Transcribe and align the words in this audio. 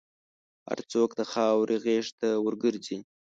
هر 0.67 0.79
څوک 0.91 1.09
د 1.15 1.21
خاورې 1.31 1.77
غېږ 1.85 2.05
ته 2.19 2.29
ورګرځي. 2.45 2.97